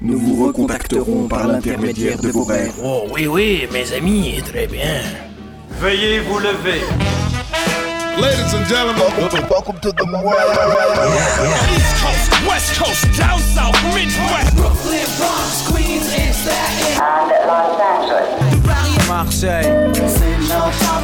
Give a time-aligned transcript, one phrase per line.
[0.00, 2.72] Nous vous recontacterons par l'intermédiaire de vos rêves.
[2.82, 5.00] Oh oui, oui, mes amis, très bien.
[5.80, 6.82] Veuillez vous lever.
[8.16, 9.02] Ladies and gentlemen,
[9.48, 10.36] welcome, to the world.
[11.74, 14.54] East Coast, West Coast, down south, Midwest.
[14.56, 19.08] Brooklyn, Bronx, Queens, and Staten And Los Angeles.
[19.08, 19.92] Marseille.
[19.94, 21.02] Saint-Jean, top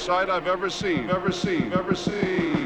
[0.00, 2.59] sight I've ever seen, ever seen, ever seen.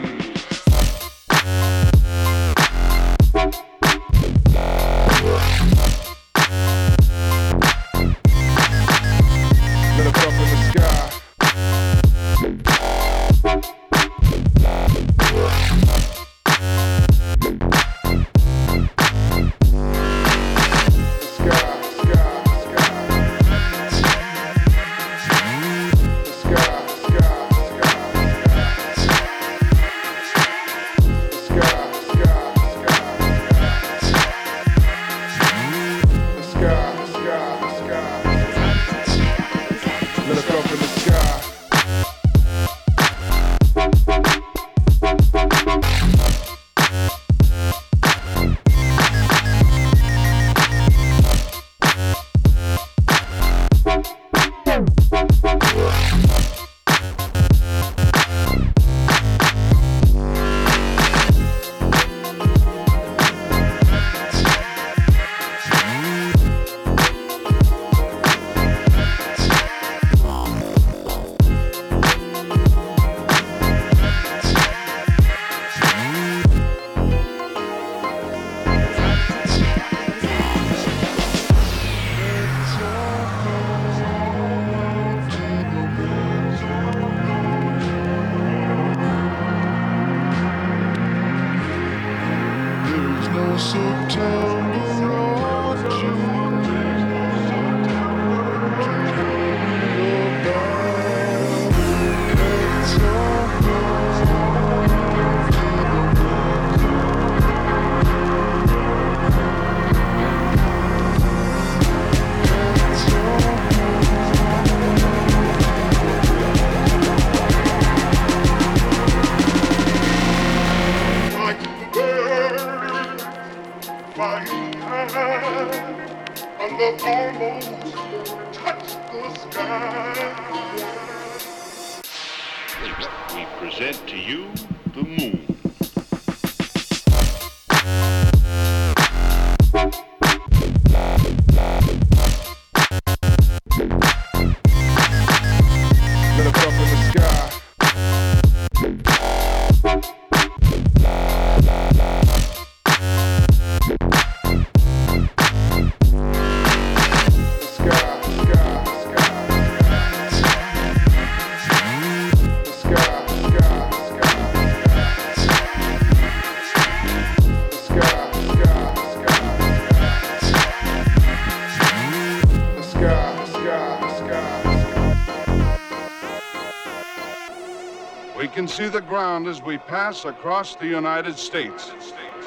[178.75, 181.93] See the ground as we pass across the United States.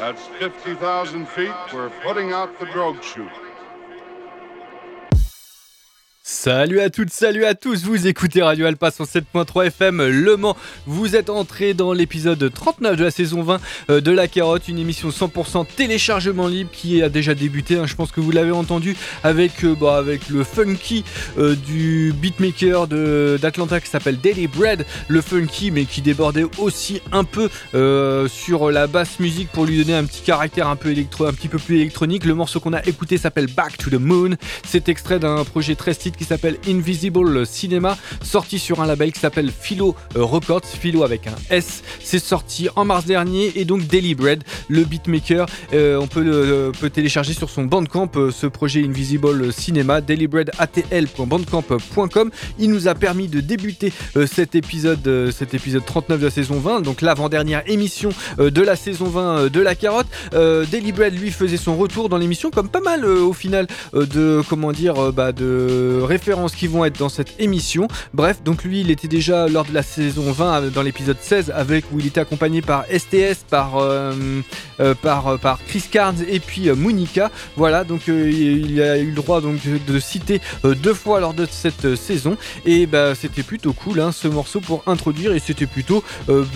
[0.01, 3.31] At 50,000 feet, we're putting out the drogue chute.
[6.29, 10.57] Salut à toutes, salut à tous, vous écoutez Radio Alpa 107.3 FM Le Mans.
[10.85, 14.77] Vous êtes entré dans l'épisode 39 de la saison 20 euh, de La Carotte, une
[14.77, 17.77] émission 100% téléchargement libre qui a déjà débuté.
[17.77, 17.85] Hein.
[17.88, 21.06] je pense que vous l'avez entendu avec, euh, bah, le funky
[21.38, 24.85] euh, du beatmaker d'Atlanta qui s'appelle Daily Bread.
[25.07, 27.50] Le funky, mais qui débordait aussi un peu
[28.27, 31.47] sur la basse musique pour lui donner un petit caractère un, peu électro, un petit
[31.47, 32.25] peu plus électronique.
[32.25, 34.31] Le morceau qu'on a écouté s'appelle Back to the Moon.
[34.68, 39.19] C'est extrait d'un projet très stylé qui s'appelle Invisible Cinema, sorti sur un label qui
[39.19, 41.83] s'appelle Philo Records, Philo avec un S.
[42.03, 46.71] C'est sorti en mars dernier et donc Daily Bread, le beatmaker, euh, on peut, euh,
[46.71, 52.31] peut télécharger sur son Bandcamp euh, ce projet Invisible Cinema, dailybreadatl.bandcamp.com.
[52.59, 53.93] Il nous a permis de débuter
[54.25, 59.05] cet épisode, cet épisode 39 de la saison 20, donc l'avant-dernière émission de la saison
[59.05, 60.07] 20 de la carotte.
[60.31, 64.71] Daily Bread lui faisait son retour dans l'émission comme pas mal au final de comment
[64.71, 67.88] dire bah, de références qui vont être dans cette émission.
[68.13, 71.51] Bref, donc lui, il était déjà lors de la saison 20 euh, dans l'épisode 16
[71.56, 74.13] avec où il était accompagné par STS, par euh,
[74.80, 77.31] euh, par par Chris Carnes et puis Monica.
[77.56, 81.95] Voilà, donc il a eu le droit donc de citer deux fois lors de cette
[81.95, 86.03] saison et bah c'était plutôt cool hein, ce morceau pour introduire et c'était plutôt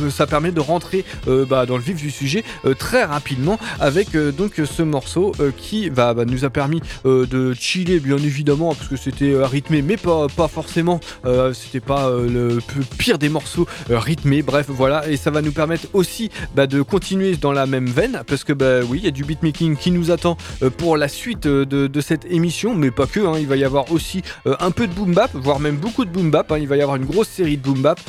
[0.09, 2.43] ça permet de rentrer bah, dans le vif du sujet
[2.77, 8.17] très rapidement avec donc ce morceau qui va bah, nous a permis de chiller bien
[8.17, 10.99] évidemment parce que c'était rythmé, mais pas, pas forcément.
[11.25, 12.59] Euh, c'était pas euh, le
[12.97, 14.41] pire des morceaux euh, rythmés.
[14.41, 15.07] Bref, voilà.
[15.07, 18.53] Et ça va nous permettre aussi bah, de continuer dans la même veine, parce que
[18.53, 20.37] bah oui, il y a du beatmaking qui nous attend
[20.77, 23.19] pour la suite de, cette émission, mais pas que.
[23.19, 23.35] Hein.
[23.39, 26.31] il va y avoir aussi un peu de boom bap, voire même beaucoup de boom
[26.31, 26.51] bap.
[26.51, 26.57] Hein.
[26.59, 27.99] il va y avoir une grosse série de boom bap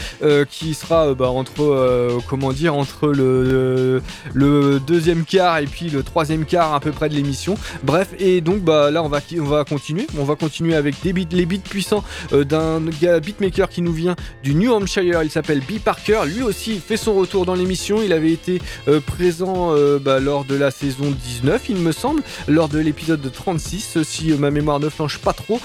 [0.49, 4.02] qui sera bah, entre comment dire entre le,
[4.32, 7.56] le deuxième quart et puis le troisième quart à peu près de l'émission.
[7.82, 10.06] Bref, et donc bah là on va on va continuer.
[10.19, 14.55] On va continuer avec des les beats puissants euh, d'un beatmaker qui nous vient du
[14.55, 15.23] New Hampshire.
[15.23, 15.79] Il s'appelle B.
[15.79, 16.23] Parker.
[16.27, 18.01] Lui aussi fait son retour dans l'émission.
[18.03, 22.23] Il avait été euh, présent euh, bah, lors de la saison 19, il me semble,
[22.49, 25.61] lors de l'épisode 36, si ma mémoire ne flanche pas trop.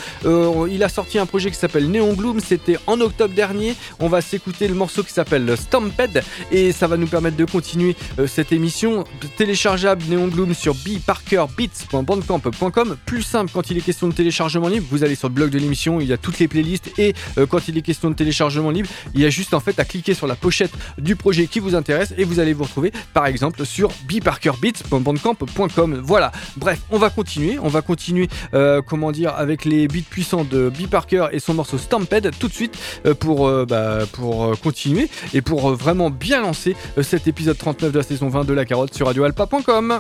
[0.70, 2.40] il a sorti un projet qui s'appelle Neon Gloom.
[2.40, 3.76] C'était en octobre dernier.
[4.00, 7.96] On va s'écouter le morceau qui s'appelle Stamped et ça va nous permettre de continuer
[8.28, 9.04] cette émission
[9.38, 12.98] téléchargeable Neon Gloom sur bparkerbeats.bandcamp.com.
[13.06, 15.58] Plus simple quand il est question de téléchargement libre, vous allez sur le blog de
[15.60, 18.72] l'émission, il y a toutes les playlists et euh, quand il est question de téléchargement
[18.72, 21.60] libre, il y a juste en fait à cliquer sur la pochette du projet qui
[21.60, 26.02] vous intéresse et vous allez vous retrouver par exemple sur bparkerbeats.bandcamp.com.
[26.04, 30.44] Voilà, bref, on va continuer, on va continuer euh, comment dire avec les beats puissants
[30.44, 30.88] de B
[31.32, 36.10] et son morceau Stampede tout de suite euh, pour, bah, pour continuer et pour vraiment
[36.10, 40.00] bien lancer cet épisode 39 de la saison 20 de la carotte sur radioalpa.com.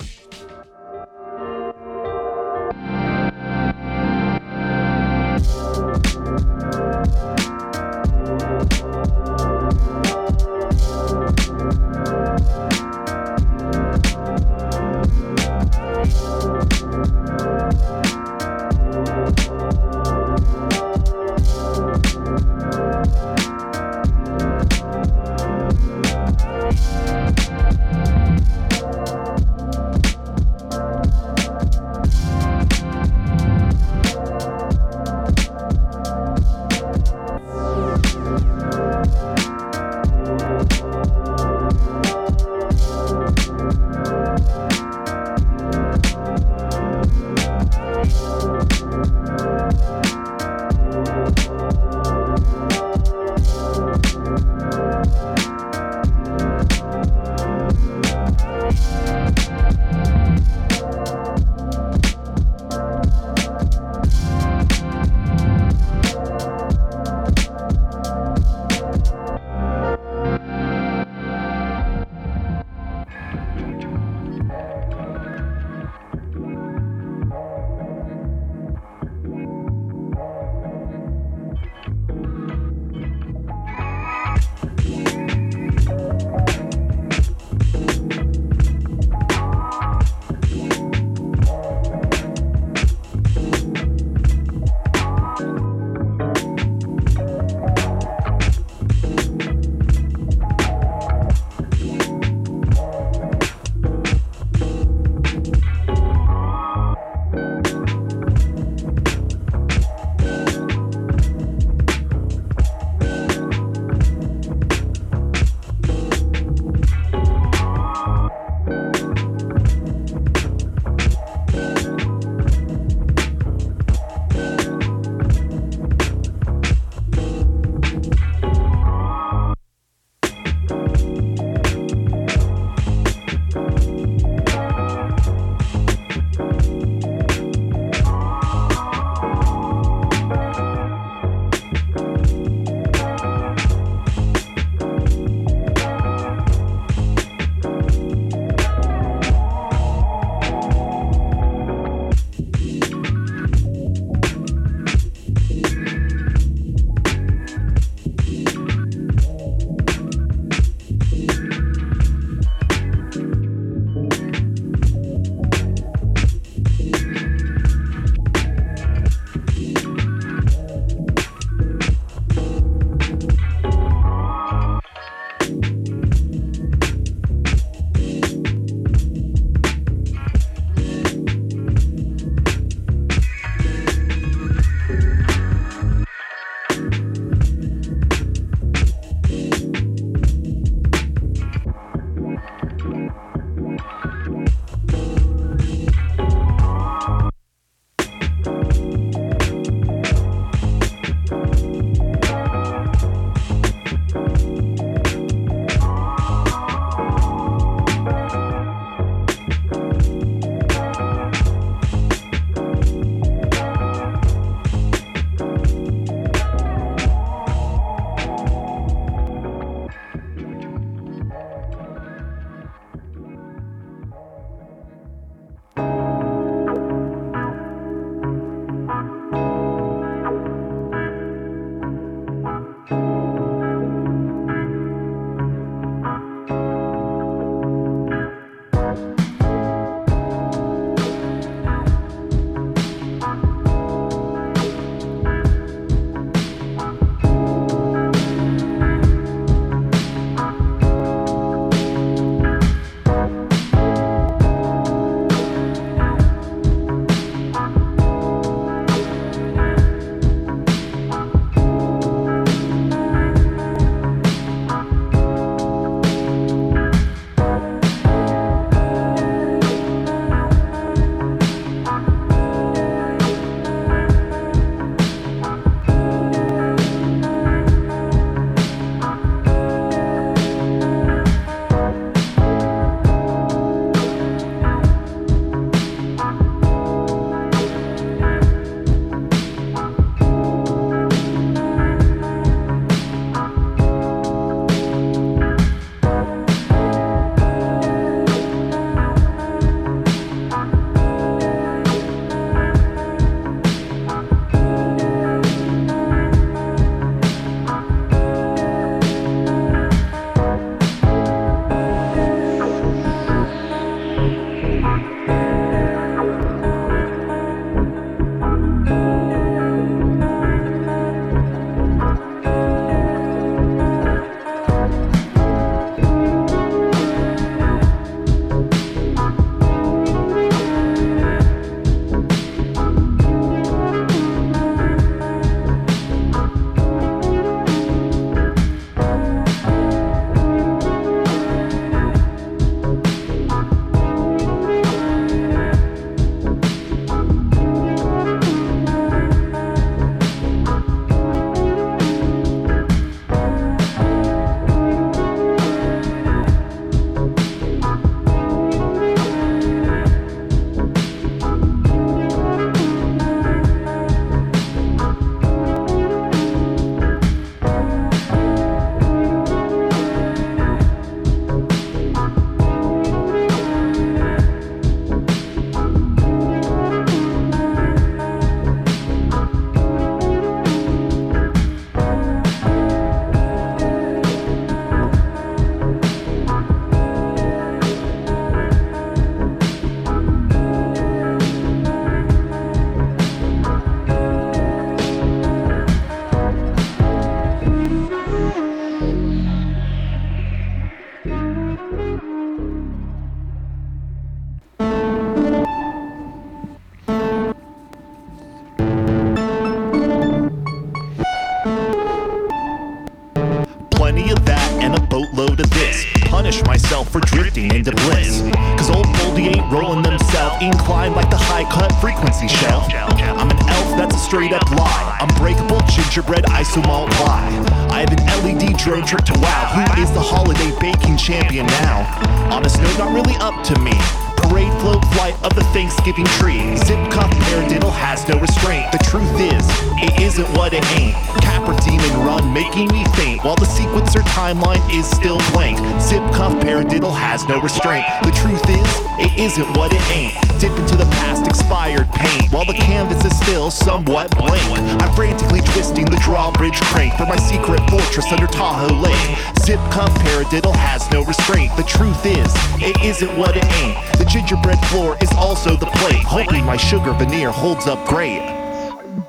[453.71, 454.61] still somewhat blank.
[455.01, 459.37] I'm frantically twisting the drawbridge crank for my secret fortress under Tahoe Lake.
[459.63, 461.75] Zip cuff paradiddle has no restraint.
[461.75, 463.97] The truth is, it isn't what it ain't.
[464.17, 466.23] The gingerbread floor is also the plate.
[466.23, 468.56] Hoping my sugar veneer holds up great.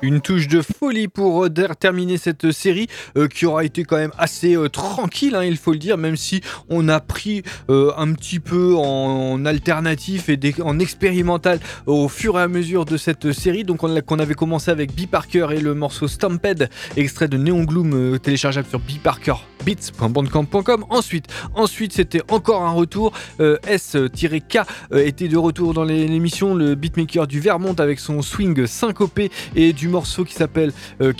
[0.01, 4.11] Une touche de folie pour euh, terminer cette série euh, qui aura été quand même
[4.17, 8.13] assez euh, tranquille, hein, il faut le dire, même si on a pris euh, un
[8.13, 13.63] petit peu en, alternatif et en expérimental au fur et à mesure de cette série.
[13.63, 17.93] Donc on, avait commencé avec B Parker et le morceau Stampede, extrait de Neon Gloom
[17.93, 20.85] euh, téléchargeable sur bparkerbeats.bandcamp.com.
[20.89, 23.13] Ensuite, ensuite c'était encore un retour.
[23.39, 24.59] euh, S-K
[24.91, 29.73] euh, était de retour dans l'émission, le beatmaker du Vermont avec son swing syncopé et
[29.79, 31.13] du morceau qui s'appelle euh,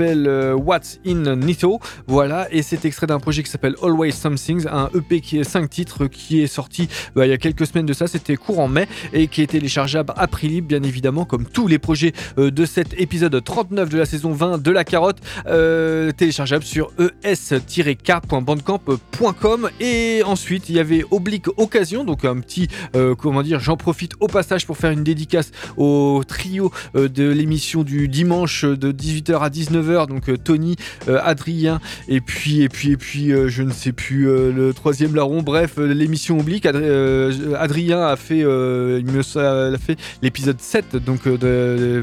[0.00, 1.78] euh, What's in Nito.
[2.06, 5.68] Voilà, et c'est extrait d'un projet qui s'appelle Always Somethings, un EP qui est 5
[5.68, 8.88] titres qui est sorti bah, il y a quelques semaines de ça, c'était courant mai
[9.12, 12.64] et qui est téléchargeable à prix libre, bien évidemment, comme tous les projets euh, de
[12.64, 15.18] cet épisode 39 de la saison 20 de la carotte,
[16.16, 16.90] téléchargeable sur
[17.22, 19.68] es-k.bandcamp.com.
[19.80, 22.68] Et ensuite, il y avait Oblique Occasion, donc un petit,
[23.18, 28.05] comment dire, j'en profite au passage pour faire une dédicace au trio de l'émission du
[28.06, 30.76] dimanche euh, de 18h à 19h, donc euh, Tony,
[31.08, 35.42] euh, Adrien, et puis, et puis, et puis, je ne sais plus, le troisième larron,
[35.42, 36.64] bref, l'émission Oblique.
[36.66, 38.44] Adri- Adrien a fait,
[40.22, 41.28] l'épisode 7 donc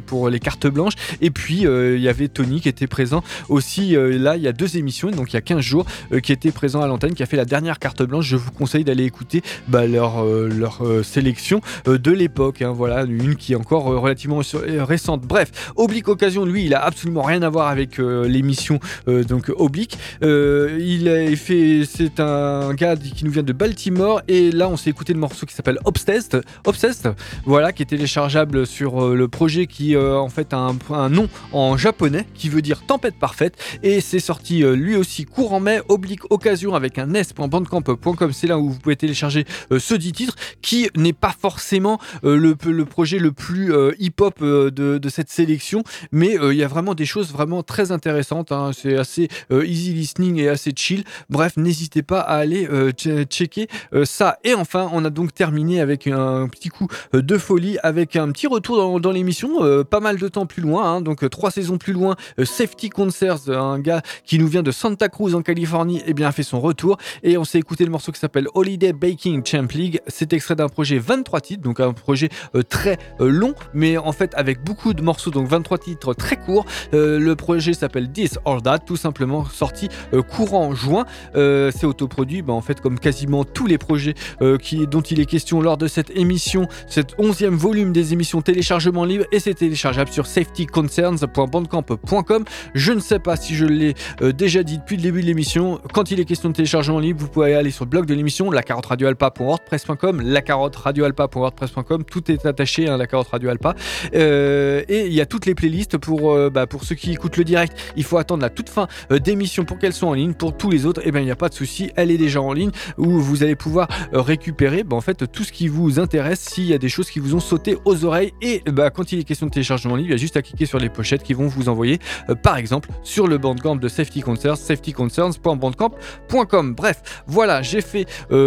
[0.05, 0.93] pour les cartes blanches.
[1.21, 4.77] Et puis il y avait Tony qui était présent aussi là il y a deux
[4.77, 5.85] émissions donc il y a 15 jours
[6.21, 8.25] qui était présent à l'antenne qui a fait la dernière carte blanche.
[8.25, 13.53] Je vous conseille d'aller écouter bah, leur, leur sélection de l'époque hein, voilà une qui
[13.53, 14.41] est encore relativement
[14.79, 15.21] récente.
[15.21, 19.51] Bref Oblique Occasion lui il a absolument rien à voir avec euh, l'émission euh, donc
[19.53, 19.97] Oblique.
[20.23, 24.91] Euh, il fait c'est un gars qui nous vient de Baltimore et là on s'est
[24.91, 29.97] écouté le morceau qui s'appelle Obsessed Obsessed voilà, qui est téléchargeable sur le projet qui
[29.97, 34.63] en fait a un, nom en japonais qui veut dire tempête parfaite et c'est sorti
[34.63, 39.43] lui aussi courant mai oblique occasion avec un s.bandcamp.com c'est là où vous pouvez télécharger
[39.77, 42.53] ce dit titre qui n'est pas forcément le,
[42.85, 45.72] projet le plus hip-hop de cette sélection
[46.11, 48.71] mais euh, il y a vraiment des choses vraiment très intéressantes hein.
[48.73, 53.25] c'est assez euh, easy listening et assez chill bref n'hésitez pas à aller euh, che-
[53.25, 53.67] checker
[54.03, 58.31] ça et enfin on a donc terminé avec un petit coup de folie avec un
[58.31, 61.93] petit retour dans, l'émission, pas mal de temps plus loin, hein, donc trois saisons plus
[61.93, 62.15] loin.
[62.43, 66.31] Safety Concerts, un gars qui nous vient de Santa Cruz en Californie, et bien a
[66.31, 70.01] fait son retour et on s'est écouté le morceau qui s'appelle Holiday Baking Champ League.
[70.07, 72.29] C'est extrait d'un projet 23 titres, donc un projet
[72.69, 76.65] très long, mais en fait avec beaucoup de morceaux, donc 23 titres très courts.
[76.93, 81.05] Euh, le projet s'appelle This or That, tout simplement sorti euh, courant juin.
[81.35, 85.59] Euh, c'est autoproduit, bah, en fait comme quasiment tous les projets dont il est question
[85.61, 90.25] lors de cette émission, cet onzième volume des émissions téléchargement libre et c'est téléchargeable sur
[90.27, 92.43] safetyconcerns.bandcamp.com.
[92.73, 95.79] Je ne sais pas si je l'ai déjà dit depuis le début de l'émission.
[95.93, 98.51] Quand il est question de téléchargement libre, vous pouvez aller sur le blog de l'émission,
[98.51, 102.03] la carotte radioalpa.wordpress.com, la carotte radioalpa.wordpress.com.
[102.03, 103.75] Tout est attaché à la carotte radio alpa.
[104.13, 107.37] Euh, et il y a toutes les playlists pour, euh, bah, pour ceux qui écoutent
[107.37, 107.77] le direct.
[107.95, 110.33] Il faut attendre la toute fin euh, d'émission pour qu'elles soient en ligne.
[110.33, 112.41] Pour tous les autres, eh ben, il n'y a pas de souci, elle est déjà
[112.41, 115.99] en ligne où vous allez pouvoir euh, récupérer bah, en fait tout ce qui vous
[115.99, 116.39] intéresse.
[116.39, 118.33] S'il y a des choses qui vous ont sauté aux oreilles.
[118.41, 120.65] Et bah, quand il est question de téléchargement libre il y a juste à cliquer
[120.65, 121.99] sur les pochettes qui vont vous envoyer
[122.41, 128.05] par exemple sur le bandcamp de Safety Concerns safetyconcerns.bandcamp.com bref voilà j'ai fait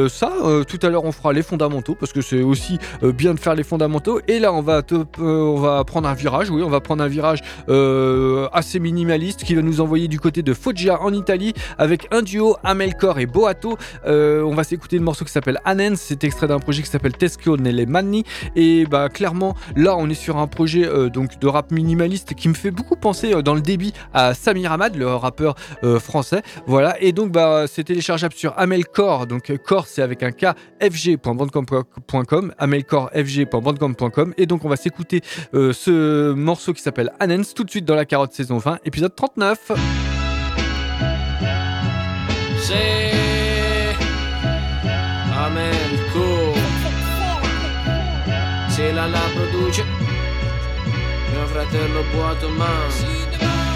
[0.09, 0.33] ça.
[0.69, 3.62] Tout à l'heure on fera les fondamentaux parce que c'est aussi bien de faire les
[3.62, 4.21] fondamentaux.
[4.29, 6.51] Et là on va te- on va prendre un virage.
[6.51, 10.43] Oui on va prendre un virage euh, assez minimaliste qui va nous envoyer du côté
[10.43, 15.05] de Foggia en Italie avec un duo Amelcor et Boato euh, on va s'écouter le
[15.05, 18.25] morceau qui s'appelle Anens, c'est extrait d'un projet qui s'appelle Tesco Nelle Manni.
[18.55, 22.49] Et bah clairement, là on est sur un projet euh, donc de rap minimaliste qui
[22.49, 25.57] me fait beaucoup penser dans le débit à Samir Hamad, le rappeur
[26.01, 26.43] français.
[26.67, 27.01] Voilà.
[27.01, 34.35] Et donc bah, c'est téléchargeable sur Amelcore, donc Core c'est avec un K, fg.bandcamp.com, amelcorefg.bandcamp.com,
[34.37, 38.05] et donc on va s'écouter ce morceau qui s'appelle Anens tout de suite dans la
[38.05, 39.72] carotte saison 20, épisode 39.
[42.61, 43.12] C'est.
[45.37, 45.75] Amen,
[46.12, 46.55] cool.
[48.70, 49.83] Se la la produce.
[51.33, 53.25] Mio fratello Boatoman.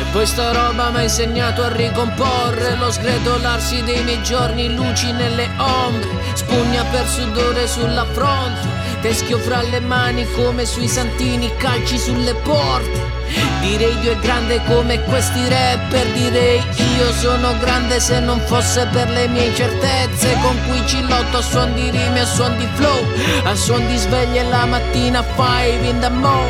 [0.01, 5.13] E poi sta roba mi ha insegnato a ricomporre Lo sgretolarsi dei miei giorni, luci
[5.13, 11.97] nelle ombre Spugna per sudore sulla fronte Teschio fra le mani come sui santini, calci
[11.97, 13.20] sulle porte
[13.61, 16.63] Direi Dio è grande come questi rapper Direi
[17.01, 21.43] io sono grande se non fosse per le mie incertezze Con cui ci lotto a
[21.43, 23.07] suon di rime, a suon di flow
[23.45, 26.45] A suon di sveglie la mattina, five in the mo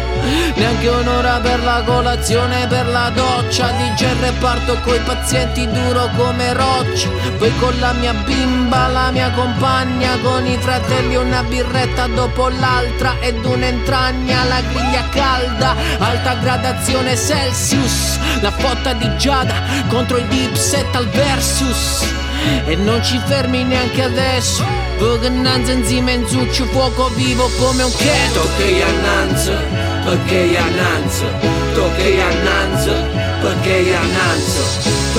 [0.55, 6.53] Neanche un'ora per la colazione, per la doccia DJ il reparto coi pazienti duro come
[6.53, 12.49] roccia Poi con la mia bimba, la mia compagna Con i fratelli una birretta dopo
[12.49, 16.37] l'altra Ed un'entragna, la griglia calda Alta
[16.71, 19.55] stazione Celsius La fotta di Giada
[19.89, 22.07] contro il Deep Set al Versus.
[22.65, 24.65] E non ci fermi neanche adesso.
[24.99, 29.53] Vogenan enzima enzuccio fuoco vivo come un che Tocchei e annanzo,
[30.05, 31.25] tocca e annanzo
[31.75, 32.93] Tocca e annanzo,
[33.41, 34.63] tocca tocchei annanzo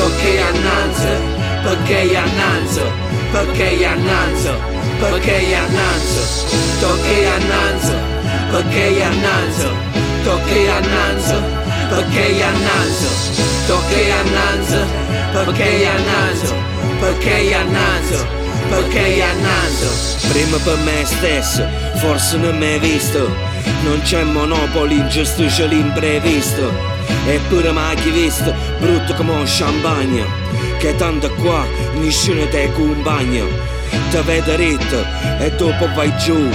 [0.04, 2.84] Tocca e annanzo,
[3.24, 4.54] tocca Tocchei annanzo
[5.00, 6.22] Tocca e annanzo,
[6.80, 7.96] tocca e annanzo
[8.52, 9.91] Tocca e annanzo, tocca
[10.24, 11.42] Tocchei a Nanzo,
[11.90, 13.10] tocchei a Nanzo,
[13.68, 14.86] tocchei a Nanzo,
[15.34, 16.56] tocchei a Nanzo,
[17.00, 18.40] tocchei a Nanzo
[18.72, 19.88] perché andando
[20.30, 23.30] Prima per me stesso, forse non mi hai visto.
[23.84, 26.72] Non c'è monopoli, gestisce l'imprevisto.
[27.28, 30.26] Eppure mai chi visto, brutto come un champagne.
[30.80, 33.44] Che tanto qua, nessuno te compagna
[34.10, 35.06] Te vede ritto
[35.40, 36.50] e dopo vai giù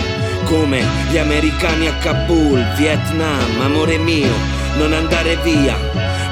[0.46, 4.32] come gli americani a Kabul, Vietnam, amore mio,
[4.78, 5.76] non andare via.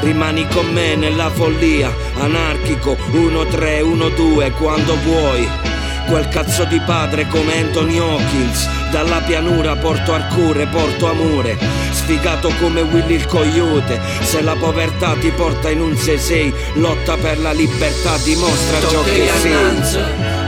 [0.01, 5.49] Rimani con me nella follia, anarchico, 1-3-1-2 quando vuoi.
[6.07, 11.59] Quel cazzo di padre come Anthony Hawkins, dalla pianura porto Arcure, porto amore.
[11.91, 17.41] Sfigato come Willy il coyote, se la povertà ti porta in un 6-6, lotta per
[17.41, 19.51] la libertà, dimostra ciò che sei.
[19.51, 20.01] Perché annanza,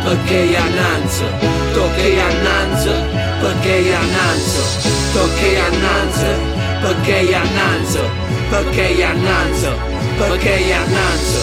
[0.04, 4.62] tocche annanza, perché annanza, perché io annanzo,
[5.12, 6.26] perché io annanzo,
[6.80, 8.00] perché io annanzo,
[8.48, 9.70] perché io annanzo,
[10.18, 11.38] perché io annanzo,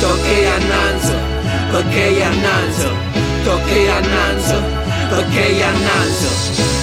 [0.00, 1.14] perché io annanzo,
[1.70, 2.90] perché io annanzo,
[3.48, 4.62] perché io annanzo,
[5.08, 6.28] perché io annanzo,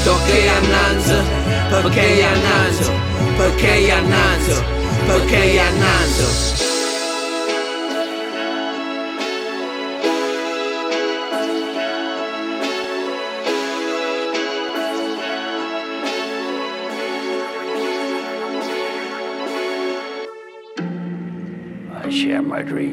[0.03, 1.17] perché io annanzo,
[1.69, 2.91] perché io annanzo,
[3.37, 4.63] perché io annanzo,
[5.05, 6.64] perché io annanzo.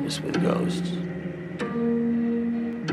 [0.02, 0.90] With ghosts.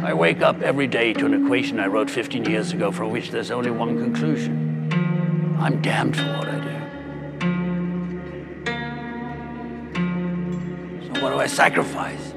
[0.03, 3.31] I wake up every day to an equation I wrote 15 years ago from which
[3.31, 4.89] there's only one conclusion.
[5.59, 6.69] I'm damned for what I do.
[11.05, 12.28] So what do I sacrifice?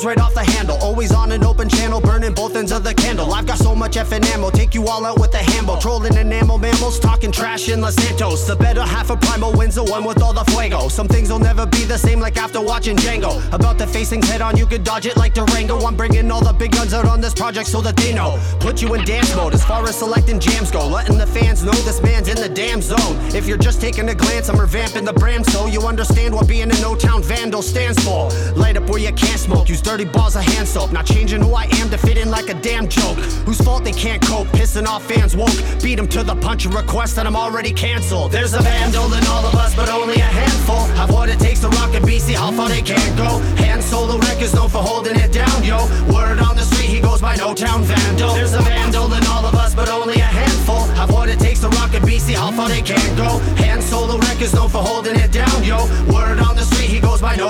[0.00, 0.78] Goes right off the handle.
[0.80, 3.32] Always on an open channel, burning both ends of the candle.
[3.34, 5.80] I've got much effing ammo, take you all out with a hambo.
[5.80, 8.46] Trolling enamel mammals, talking trash in Los Santos.
[8.46, 10.88] The better half of Primal wins the one with all the fuego.
[10.88, 13.32] Some things will never be the same, like after watching Django.
[13.54, 15.78] About to face things head on, you could dodge it like Durango.
[15.86, 18.38] I'm bringing all the big guns out on this project so that they know.
[18.60, 20.86] Put you in dance mode as far as selecting jams go.
[20.86, 23.16] Letting the fans know this man's in the damn zone.
[23.34, 26.70] If you're just taking a glance, I'm revamping the brand so you understand what being
[26.70, 28.28] an O-Town vandal stands for.
[28.56, 29.70] Light up where you can't smoke.
[29.70, 30.92] Use dirty balls of hand soap.
[30.92, 33.16] Not changing who I am to fit in like a damn joke.
[33.46, 34.48] Whose fault they can't cope.
[34.58, 35.58] Pissing off fans woke.
[35.82, 38.32] Beat them to the punch and request that I'm already canceled.
[38.32, 40.82] There's a vandal in all of us, but only a handful.
[40.98, 43.30] Have what it takes to rock a BC, how far they can't go.
[43.62, 45.78] Han Solo records known for holding it down, yo.
[46.12, 48.34] Word on the street, he goes by No Town Vandal.
[48.34, 50.82] There's a vandal in all of us, but only a handful.
[50.98, 53.30] Have what it takes to rock a BC, how far they can't go.
[53.62, 55.78] Han Solo records known for holding it down, yo.
[56.12, 56.19] Word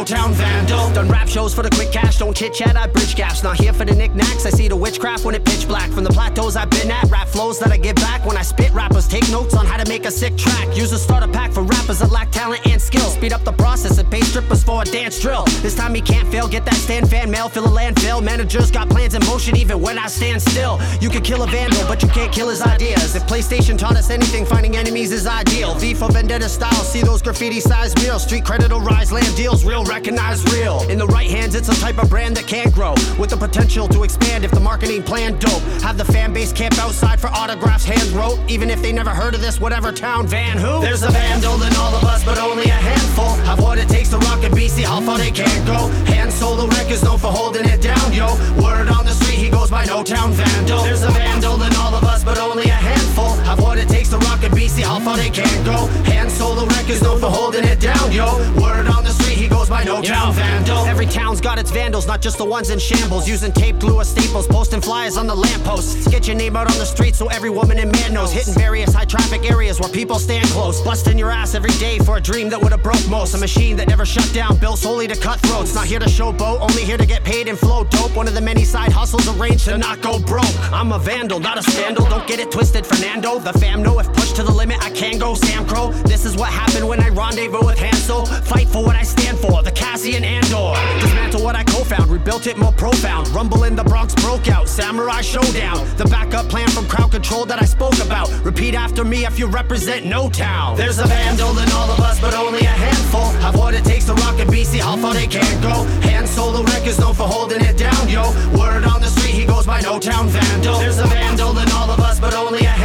[0.01, 0.91] No Town Vandal.
[0.95, 3.43] Done rap shows for the quick cash, don't chit chat, I bridge gaps.
[3.43, 5.91] Not here for the knickknacks, I see the witchcraft when it pitch black.
[5.91, 8.25] From the plateaus I've been at, rap flows that I give back.
[8.25, 10.75] When I spit, rappers take notes on how to make a sick track.
[10.75, 13.11] Use a starter pack for rappers that lack talent and skill.
[13.11, 15.45] Speed up the process and pay strippers for a dance drill.
[15.61, 18.25] This time he can't fail, get that stand fan mail, fill a landfill.
[18.25, 20.81] Managers got plans in motion even when I stand still.
[21.03, 23.15] You can kill a vandal, but you can't kill his ideas.
[23.15, 25.75] If PlayStation taught us anything, finding enemies is ideal.
[25.75, 28.23] V for Vendetta style, see those graffiti size meals.
[28.23, 30.88] Street credit will rise, land deals, real, recognize real.
[30.88, 33.88] In the right hands, it's a type of brand that can grow with the potential
[33.88, 35.62] to expand if the marketing plan dope.
[35.83, 39.35] Have the fan base camp outside for autographs, hand wrote, even if they never heard
[39.35, 40.81] of this, whatever town van who.
[40.81, 44.11] There's a vandal in all of us, but only a handful have what it takes
[44.11, 44.85] to rock a BC.
[44.85, 45.88] How far they can go.
[46.12, 48.29] Hand solo records known for holding it down, yo.
[48.62, 50.83] Word on the street, he goes by No Town Vandal.
[50.85, 54.09] There's a vandal in all of us, but only a handful have what it takes
[54.11, 54.83] to rock a BC.
[54.83, 55.87] How far they can go.
[56.11, 58.26] Hand solo records known for holding it down, yo.
[58.61, 60.85] Word on the street, he goes by No Town Vandal.
[60.85, 63.26] Every town's got its vandals, not just the ones in shambles.
[63.26, 66.07] Using tape, glue, or staples, posting flyers on the lampposts.
[66.09, 68.33] Get your name out on the street so every woman and man knows.
[68.33, 70.83] Hitting various high traffic areas where people stand close.
[70.83, 73.35] Busting your ass every day for a dream that would have broke most.
[73.35, 75.74] A machine that never shut down, built solely to cut throats.
[75.74, 78.14] Not here to showboat, only here to get paid and flow dope.
[78.14, 80.55] One of the many side hustles arranged to not go broke.
[80.70, 82.05] I'm a vandal, not a scandal.
[82.11, 83.38] Don't get it twisted, Fernando.
[83.38, 85.92] The fam know if pushed to the limit, I can go Sam Crow.
[86.05, 88.26] This is what happened when I rendezvous with Hansel.
[88.26, 90.75] Fight for what I stand for, the Cassian Andor.
[91.01, 93.29] Dismantle what I co-found, rebuilt it more profound.
[93.29, 95.87] Rumble in the Bronx broke out, Samurai Showdown.
[95.97, 98.31] The backup plan from crowd control that I spoke about.
[98.45, 100.77] Repeat after me if you represent No Town.
[100.77, 104.07] There's a vandal in all of us, but only a handful have what it takes
[104.07, 104.81] to rock a BC.
[104.81, 105.85] How far they can't go.
[106.09, 108.31] Hand solo records known for holding it down, yo.
[108.59, 110.79] Word on the street, he goes by No Town Vandal.
[110.79, 112.80] There's a vandal in all of us, but only a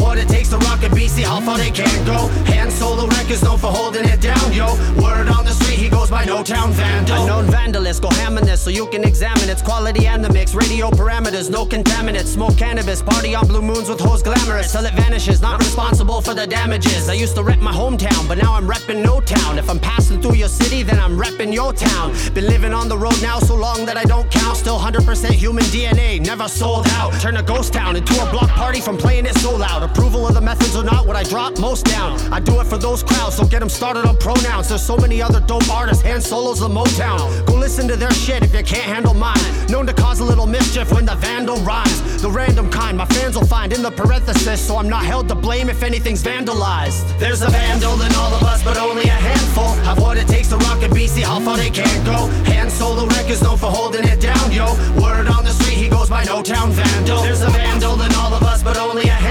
[0.00, 1.24] what it takes to rock a BC.
[1.24, 2.28] How far they can go.
[2.52, 4.74] Hand solo records known for holding it down, yo.
[5.00, 7.22] Word on the street, he goes by No Town Vandal.
[7.22, 10.54] Unknown vandalist, go ham on this so you can examine its quality and the mix.
[10.54, 12.34] Radio parameters, no contaminants.
[12.34, 15.40] Smoke cannabis, party on blue moons with hoes glamorous till it vanishes.
[15.42, 17.08] Not responsible for the damages.
[17.08, 19.58] I used to rep my hometown, but now I'm repping No Town.
[19.58, 22.12] If I'm passing through your city, then I'm repping your town.
[22.34, 24.56] Been living on the road now so long that I don't count.
[24.56, 27.12] Still 100% human DNA, never sold out.
[27.20, 29.82] Turn a ghost town into a block party from playing it so loud.
[29.84, 32.18] Approval of the methods or not, what I drop most down.
[32.32, 34.70] I do it for those crowds, so get them started on pronouns.
[34.70, 37.46] There's so many other dope artists, hand solos the Motown.
[37.46, 39.36] Go listen to their shit if you can't handle mine.
[39.68, 42.22] Known to cause a little mischief when the vandal rhymes.
[42.22, 45.34] The random kind, my fans will find in the parenthesis, so I'm not held to
[45.34, 47.04] blame if anything's vandalized.
[47.18, 50.48] There's a vandal in all of us, but only a handful have what it takes
[50.48, 51.22] to rock a BC.
[51.22, 52.28] How far they can't go.
[52.50, 54.72] Hand solo records known for holding it down, yo.
[54.98, 57.22] Word on the street, he goes by No Town Vandal.
[57.22, 59.23] There's a vandal in all of us, but only a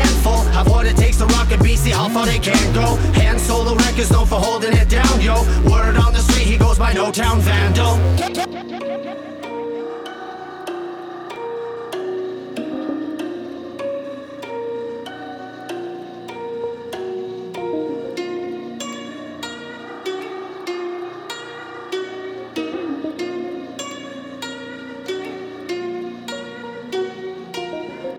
[0.64, 1.92] have what it takes to rock a BC.
[1.92, 2.96] How far they can go.
[3.14, 5.44] Hand solo records known for holding it down, yo.
[5.70, 9.33] Word on the street, he goes by No Town Vandal.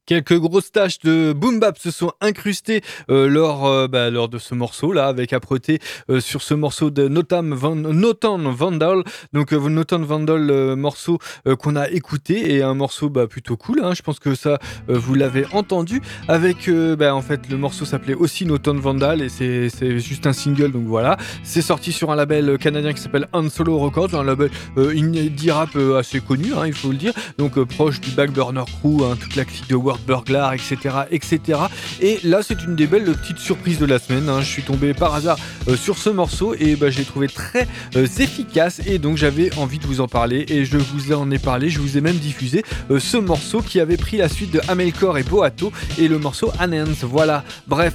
[0.06, 4.36] Quelques grosses taches de boom bap se sont incrustées euh, lors, euh, bah, lors de
[4.36, 5.78] ce morceau là, avec âpreté
[6.10, 9.02] euh, sur ce morceau de Notam Van, Notan Vandal.
[9.32, 11.18] Donc Notan Vandal, morceau
[11.58, 13.80] qu'on a écouté et un morceau bah, plutôt cool.
[13.82, 13.94] hein.
[13.94, 16.02] Je pense que ça, vous l'avez entendu.
[16.28, 20.72] Avec, bah, en fait, le morceau s'appelait aussi Notan Vandal et c'est juste un single.
[20.72, 24.50] Donc voilà, c'est sorti sur un label canadien qui s'appelle Han Solo Records, un label
[24.76, 27.14] indie rap assez connu, hein, il faut le dire.
[27.38, 30.76] Donc proche du Backburner Crew, hein, toute la clique de Word Burglar, etc.,
[31.10, 31.58] etc.
[32.00, 34.28] Et là, c'est une des belles petites surprises de la semaine.
[34.28, 34.40] hein.
[34.40, 38.06] Je suis tombé par hasard euh, sur ce morceau et bah, j'ai trouvé très euh,
[38.06, 41.68] efficace et donc j'avais envie de vous en parler et je vous en ai parlé,
[41.68, 45.18] je vous ai même diffusé euh, ce morceau qui avait pris la suite de Amelkor
[45.18, 47.04] et Boato et le morceau Anens.
[47.04, 47.44] Voilà.
[47.68, 47.94] Bref,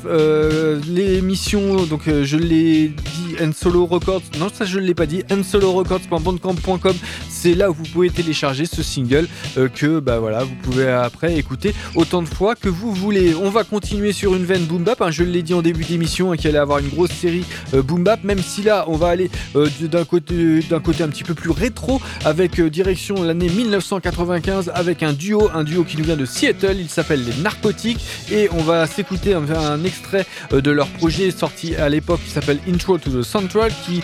[0.88, 4.22] l'émission, donc je l'ai dit, N Solo Records.
[4.40, 5.24] Non, ça je ne l'ai pas dit.
[5.30, 6.96] nsolorecords.bandcamp.com,
[7.30, 9.28] c'est là où vous pouvez télécharger ce single
[9.76, 13.36] que bah voilà, vous pouvez après écouter autant de fois que vous voulez.
[13.36, 15.02] On va continuer sur une veine boom bap.
[15.02, 15.12] hein.
[15.12, 18.04] je l'ai dit en début d'émission hein, qu'il allait avoir une grosse série euh, boom
[18.04, 18.24] bap.
[18.24, 21.50] Même si là, on va aller euh, d'un côté, d'un côté un petit peu plus
[21.50, 26.26] rétro avec euh, direction l'année 1995 avec un duo, un duo qui nous vient de
[26.26, 26.78] Seattle.
[26.80, 31.76] Il s'appelle les Narcotiques et on va s'écouter un, extrait euh, de leur projet sorti
[31.76, 34.02] à l'époque qui s'appelle Intro to the Central qui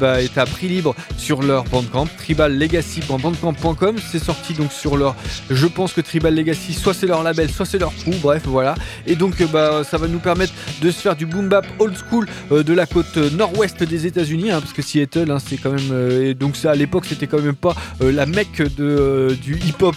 [0.00, 5.14] bah, est à prix libre sur leur bandcamp tribal legacy.bandcamp.com c'est sorti donc sur leur
[5.50, 8.74] je pense que Tribal Legacy soit c'est leur soit c'est leur crew, bref, voilà.
[9.06, 12.26] Et donc, bah, ça va nous permettre de se faire du boom bap old school
[12.50, 16.22] de la côte nord-ouest des États-Unis, hein, parce que Seattle, hein, c'est quand même.
[16.22, 19.96] et donc, ça à l'époque, c'était quand même pas la mecque de, du hip-hop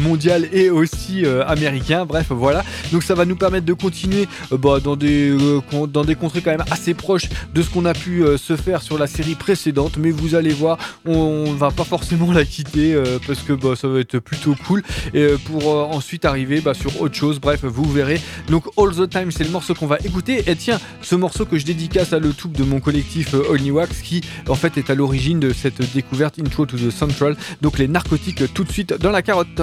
[0.00, 2.64] mondial et aussi américain, bref, voilà.
[2.92, 5.36] Donc, ça va nous permettre de continuer bah, dans, des,
[5.88, 8.98] dans des contrées quand même assez proches de ce qu'on a pu se faire sur
[8.98, 13.52] la série précédente, mais vous allez voir, on, va pas forcément la quitter parce que
[13.52, 14.82] bah, ça va être plutôt cool
[15.14, 17.40] et pour ensuite arriver bah, sur autre chose.
[17.40, 18.20] Bref, vous verrez.
[18.48, 20.44] Donc All the Time, c'est le morceau qu'on va écouter.
[20.46, 24.02] Et tiens, ce morceau que je dédicace à le tout de mon collectif Only Wax
[24.02, 27.36] qui en fait est à l'origine de cette découverte Intro to the Central.
[27.62, 29.60] Donc les narcotiques tout de suite dans la carotte.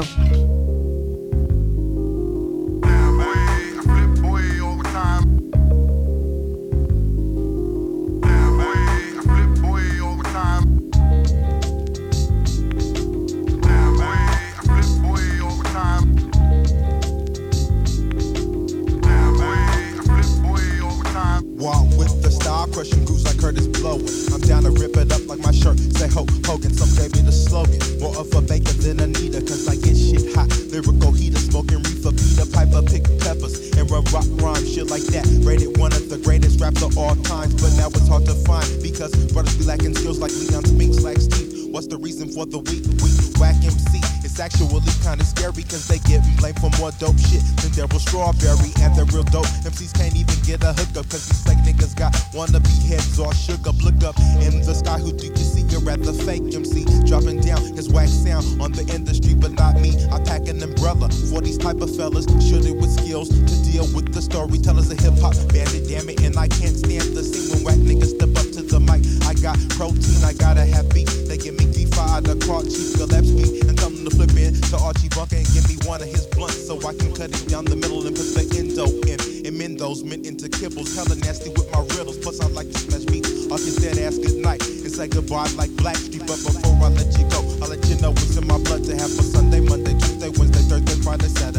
[23.46, 24.10] Curtis blowing.
[24.34, 25.78] I'm down to rip it up like my shirt.
[25.78, 27.78] Say ho, Hogan, some gave me the slogan.
[28.02, 30.50] More of a baker than Anita, cause I get shit hot.
[30.74, 35.30] Lyrical heater, smoking reefer, Peter Piper, pick peppers, and run rock rhyme, shit like that.
[35.46, 38.66] Rated one of the greatest raps of all times, but now it's hard to find
[38.82, 41.70] because brothers be lacking skills like Leon Spinks, like Steve.
[41.70, 44.25] What's the reason for the weak, weak, whack MC?
[44.36, 48.67] It's actually kinda scary cause they get blamed for more dope shit than Daryl Strawberry.
[48.84, 52.12] And the real dope MCs can't even get a hookup cause these fake niggas got
[52.34, 53.80] wanna be heads all shook up.
[53.80, 55.63] Look up in the sky, who do you see?
[55.71, 59.80] You're at the fake MC dropping down his wax sound on the industry, but not
[59.80, 59.95] me.
[60.12, 64.12] I pack an umbrella for these type of fellas, shooting with skills to deal with
[64.12, 65.32] the storytellers of hip hop.
[65.56, 68.67] Bandit, damn it, and I can't stand the scene when whack niggas step up to
[68.67, 69.00] the mic.
[69.24, 70.91] I got protein, I gotta have.
[70.91, 74.78] They give me D5, the car, Chief Gillespie, and tell them to flip in to
[74.82, 77.66] Archie Bunker and give me one of his blunts so I can cut it down
[77.66, 79.20] the middle and put the endo in.
[79.46, 82.18] And mend those into kibbles, hella nasty with my riddles.
[82.18, 83.46] Plus, I like to smash beats.
[83.52, 86.26] I'll kiss that ass goodnight and say goodbye like Blackstreet.
[86.26, 88.98] But before I let you go, I'll let you know what's in my blood to
[88.98, 91.55] have for Sunday, Monday, Tuesday, Wednesday, Thursday, Friday, Saturday.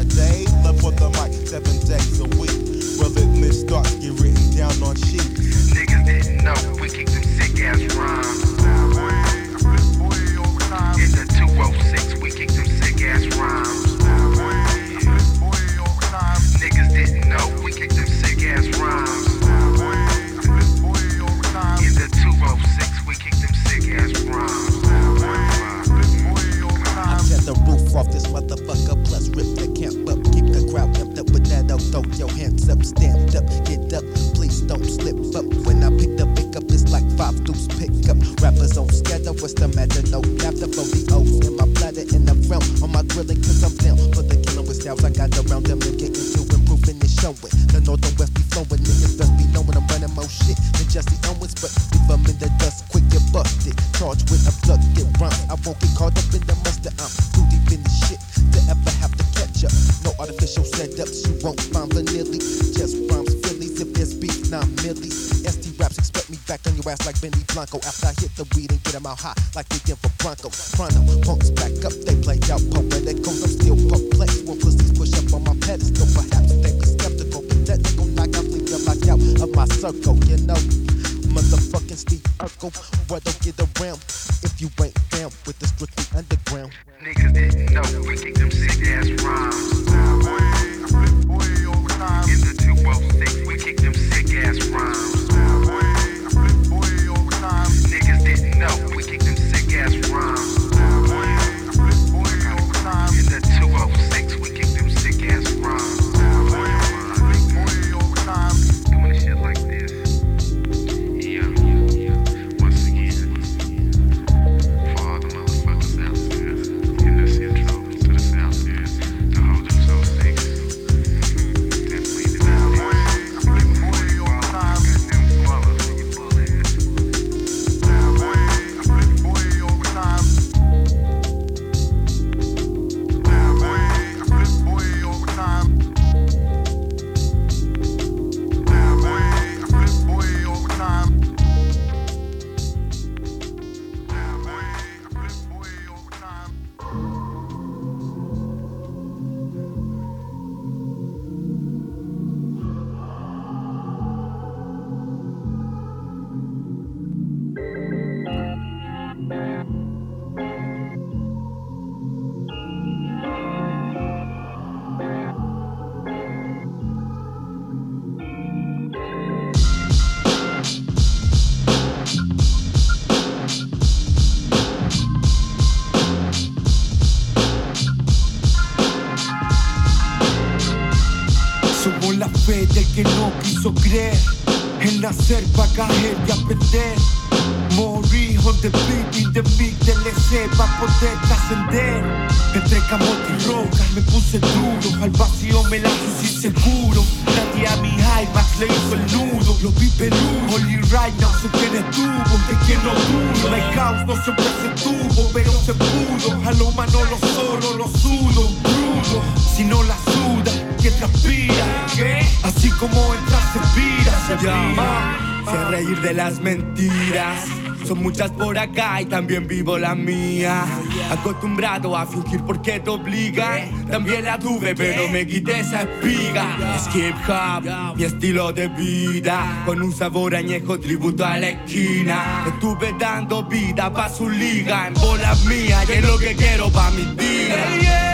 [201.86, 203.50] Se tiene tubo, de quien no dudo.
[203.50, 206.48] My caos no siempre se tuvo, pero se pudo.
[206.48, 209.22] A lo mano lo solo, lo sudo, crudo.
[209.54, 211.86] Si no la suda, que transpira.
[211.94, 212.26] ¿Qué?
[212.42, 215.42] Así como entra se pira, se llama.
[215.50, 217.65] Se reír de las mentiras.
[217.86, 220.64] Son muchas por acá y también vivo la mía.
[221.08, 223.60] Acostumbrado a fingir porque te obliga.
[223.88, 226.56] También la tuve, pero me quité esa espiga.
[226.74, 229.62] Es hip hop, mi estilo de vida.
[229.64, 232.44] Con un sabor añejo, tributo a la esquina.
[232.48, 234.88] Estuve dando vida pa' su liga.
[234.88, 238.05] En bolas mías, y es lo que quiero pa' mi vida.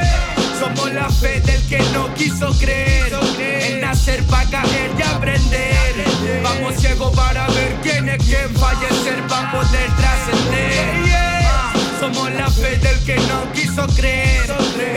[0.63, 3.13] Somos la fe del que no quiso creer.
[3.41, 6.41] En nacer pa' caer y aprender.
[6.41, 11.11] Vamos ciego para ver quién es quien fallecer pa' poder trascender.
[11.51, 14.55] Ah, Somos la fe del que no quiso creer.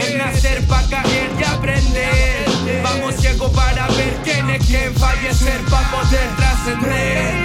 [0.07, 2.45] En nacer pa' caer y aprender.
[2.83, 7.44] Vamos ciego para ver quién es quien fallecer pa' poder trascender.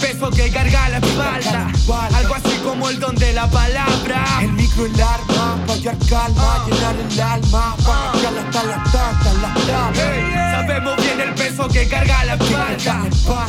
[0.00, 1.72] Peso que carga la espalda.
[2.16, 4.24] Algo así como el don de la palabra.
[4.40, 9.54] El micro el arma, hallar calma, llenar el alma, pa' cambiar hasta la tanta, la
[9.66, 10.56] tabla.
[10.56, 13.04] Sabemos bien el peso que carga la espalda.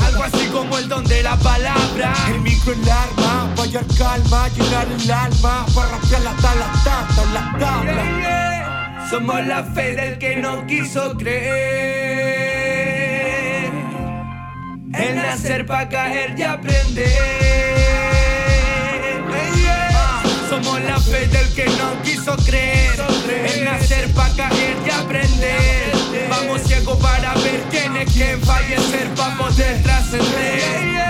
[0.05, 2.13] Algo así como el don de la palabra.
[2.27, 7.59] El micro el arma, hallar calma, llenar el alma, pa' rapear hasta la tanta, la
[7.59, 9.07] tabla.
[9.09, 12.10] Somos la fe del que no quiso creer.
[14.93, 17.07] El nacer pa' caer y aprender.
[20.49, 22.91] Somos la fe del que no quiso creer.
[23.53, 25.91] El nacer pa' caer y aprender.
[26.29, 31.01] Vamos ciego para ver quién es quien fallecer pa' poder trascender.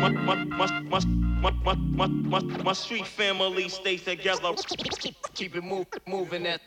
[0.00, 0.36] My,
[0.90, 4.52] my, my, my, my, my, my, my, my street family stays together.
[5.34, 6.42] Keep it move, moving.
[6.42, 6.60] That,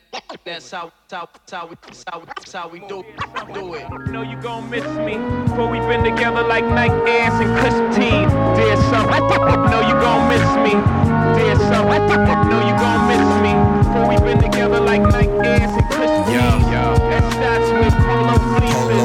[0.44, 1.76] that's how, how, how, we,
[2.10, 2.22] how,
[2.52, 3.04] how we do,
[3.52, 3.88] do it.
[4.10, 5.16] Know you gon' miss me.
[5.44, 8.30] Before we've been together like Nike Airs and crisp tees.
[8.58, 9.08] Dear son,
[9.70, 10.72] know you gon' miss me.
[11.38, 11.88] Dear son,
[12.48, 13.52] know you gon' miss me.
[13.78, 16.64] Before we been together like Nike Airs and crisp tees.
[17.10, 19.03] That starts with polo fleeces.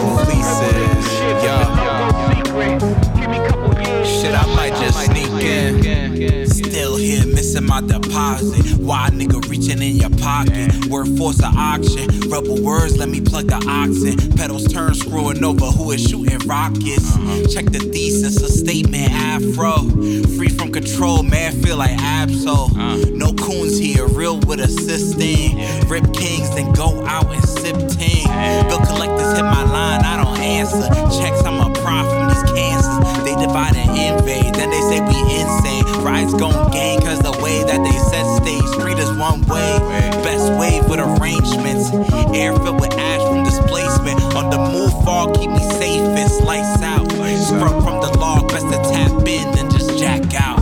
[8.89, 10.87] Why nigga reaching in your pocket?
[10.87, 12.09] Word force of auction.
[12.27, 14.17] Rebel words, let me plug the oxen.
[14.35, 15.65] Pedals turn screwing over.
[15.65, 17.15] Who is shooting rockets?
[17.15, 17.45] Uh-huh.
[17.53, 19.85] Check the thesis, a statement afro.
[20.35, 22.75] Free from control, man, feel like Absol.
[22.75, 22.97] Uh.
[23.13, 25.61] No coons here, real with a assisting.
[25.87, 28.25] Rip kings, then go out and sip ting.
[28.69, 30.89] Bill collectors hit my line, I don't answer.
[31.21, 33.23] Checks, I'm a prop from these cancers.
[33.23, 35.78] They divide and invade, then they say we insane.
[36.03, 38.63] Rides gon' gang, cause the way that they set stage.
[38.73, 39.79] Street is one way,
[40.23, 41.91] best wave with arrangements.
[42.35, 44.21] Air filled with ash from displacement.
[44.35, 46.41] On the move, fall, keep me safest.
[46.43, 50.59] Lights out, sprung from the log, best to tap in and just jack out.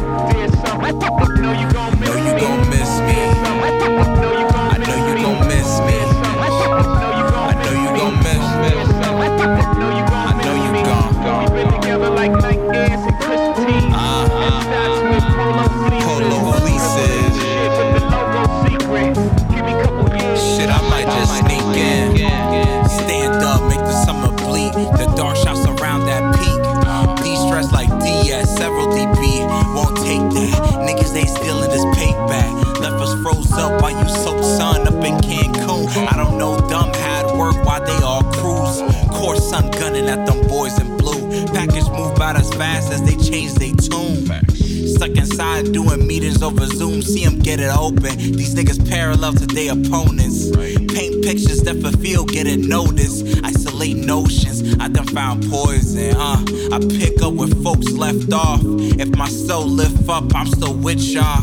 [49.58, 50.56] Their opponents.
[50.56, 53.26] Paint pictures that fulfill, get noticed.
[53.44, 56.16] Isolate notions, I done found poison.
[56.16, 58.62] Uh, I pick up where folks left off.
[58.64, 61.42] If my soul lift up, I'm still with y'all.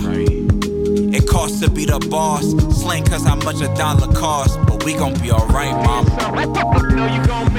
[1.13, 2.47] It costs to be the boss.
[2.81, 4.57] Slang cause how much a dollar costs.
[4.69, 7.54] But we gon' be alright, mama.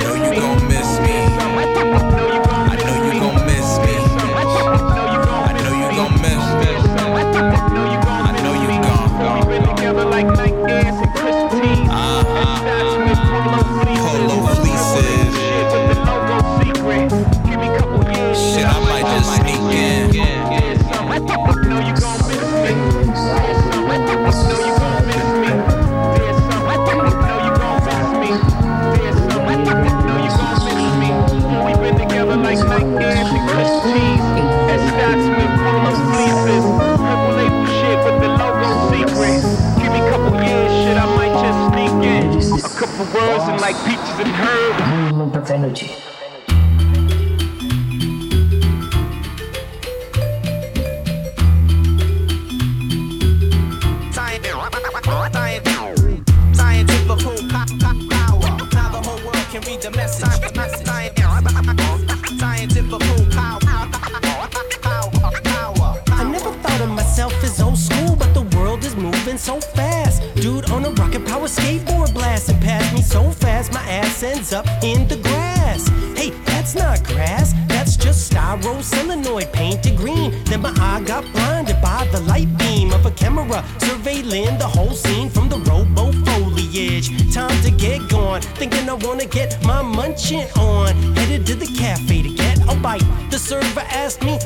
[74.45, 75.87] Ends up in the grass.
[76.15, 80.31] Hey, that's not grass, that's just styro solenoid painted green.
[80.45, 84.93] Then my eye got blinded by the light beam of a camera surveilling the whole
[84.93, 87.33] scene from the robo foliage.
[87.33, 90.93] Time to get going, thinking I wanna get my munching on.
[91.15, 93.05] Headed to the cafe to get a bite.
[93.31, 94.37] The server asked me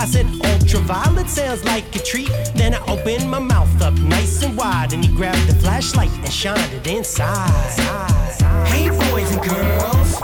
[0.00, 2.30] I said ultraviolet sounds like a treat.
[2.54, 6.32] Then I opened my mouth up nice and wide, and he grabbed the flashlight and
[6.32, 7.50] shined it inside.
[8.68, 10.18] Hey boys and girls,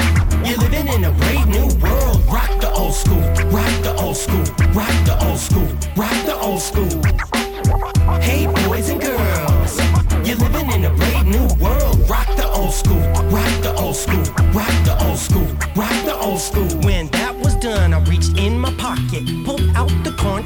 [0.49, 2.25] you're living in a brave new world.
[2.25, 3.21] Rock the old school,
[3.53, 6.96] rock the old school, rock the old school, rock the old school.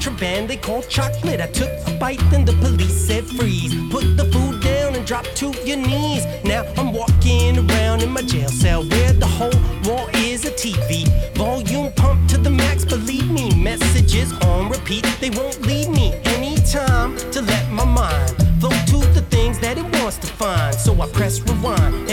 [0.00, 1.40] Contraband they call chocolate.
[1.42, 3.74] I took a bite, then the police said freeze.
[3.90, 6.24] Put the food down and drop to your knees.
[6.42, 11.06] Now I'm walking around in my jail cell where the whole wall is a TV.
[11.34, 13.54] Volume pumped to the max, believe me.
[13.62, 18.98] Messages on repeat, they won't leave me any time to let my mind flow to
[19.12, 20.74] the things that it wants to find.
[20.74, 22.09] So I press rewind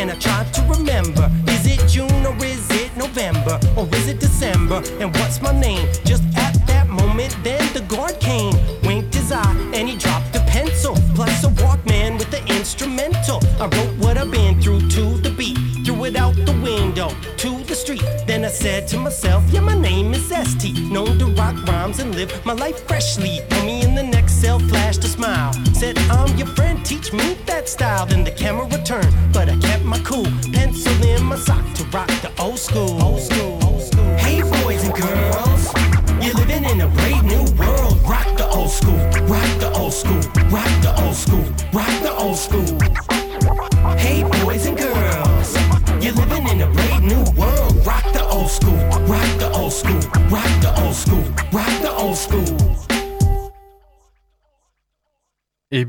[18.48, 22.32] I said to myself, Yeah, my name is ST, known to rock rhymes and live
[22.46, 23.42] my life freshly.
[23.66, 25.52] Me in the next cell, flashed a smile.
[25.74, 28.06] Said, I'm your friend, teach me that style.
[28.06, 30.28] Then the camera turned, but I kept my cool.
[30.54, 32.32] Pencil in my sock to rock the.
[32.40, 33.37] Old school, old school.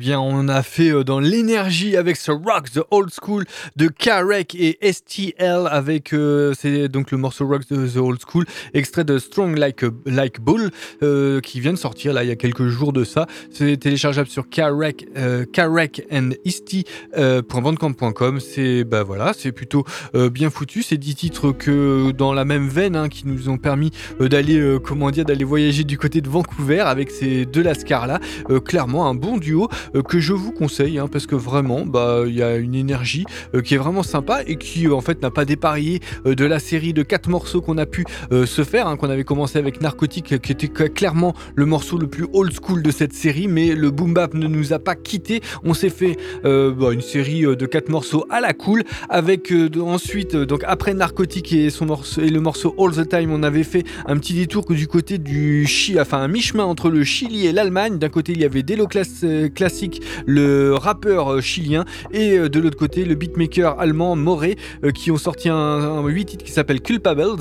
[0.08, 3.44] Bien, on a fait euh, dans l'énergie avec ce Rock the Old School
[3.76, 9.04] de Karek et STL avec euh, c'est donc le morceau Rock the, Old School, extrait
[9.04, 10.70] de Strong Like a- Like Bull
[11.02, 13.26] euh, qui vient de sortir là il y a quelques jours de ça.
[13.50, 16.84] C'est téléchargeable sur Karek euh, Karek and Isty
[17.16, 18.40] euh, .bandcamp.com.
[18.40, 19.84] C'est bah voilà, c'est plutôt
[20.14, 20.82] euh, bien foutu.
[20.82, 23.90] C'est 10 titres que dans la même veine hein, qui nous ont permis
[24.20, 28.06] euh, d'aller euh, comment dire d'aller voyager du côté de Vancouver avec ces deux lascars
[28.06, 28.18] là.
[28.50, 32.22] Euh, clairement un bon duo euh, que je vous conseille hein, parce que vraiment bah
[32.26, 33.24] il y a une énergie
[33.54, 36.44] euh, qui est vraiment sympa et qui euh, en fait n'a pas dépareillé euh, de
[36.44, 39.80] la série de quatre morceaux qu'on a pu se faire hein, qu'on avait commencé avec
[39.80, 43.74] Narcotique qui était cla- clairement le morceau le plus old school de cette série mais
[43.74, 47.66] le boom bap ne nous a pas quitté on s'est fait bah, une série de
[47.66, 52.40] quatre morceaux à la cool avec ensuite donc après Narcotique et son morceau et le
[52.40, 56.18] morceau All the Time on avait fait un petit détour du côté du Chi enfin
[56.18, 57.98] un mi-chemin entre le Chili et l'Allemagne.
[57.98, 62.48] D'un côté il y avait Delo Class- euh, Classic le rappeur euh, chilien et euh,
[62.50, 66.44] de l'autre côté le beatmaker allemand Moré euh, qui ont sorti un, un 8 titres
[66.44, 67.38] qui s'appelle Culpables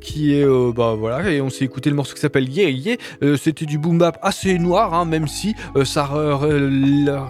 [0.00, 2.96] qui est bah voilà et on s'est écouté le morceau qui s'appelle Yeah Yeah.
[3.36, 5.54] C'était du boom bap assez noir hein, même si
[5.84, 6.10] ça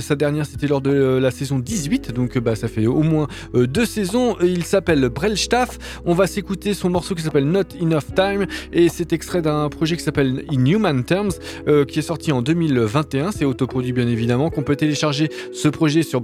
[0.00, 3.86] sa dernière c'était lors de la saison 18, donc bah, ça fait au moins deux
[3.86, 4.36] saisons.
[4.42, 5.78] Il s'appelle Brelstaff.
[6.04, 9.96] On va s'écouter son morceau qui s'appelle Not Enough Time et c'est extrait d'un projet
[9.96, 11.32] qui s'appelle In Human Terms
[11.88, 13.32] qui est sorti en 2021.
[13.32, 16.20] C'est autoproduit bien évidemment qu'on peut télécharger ce projet sur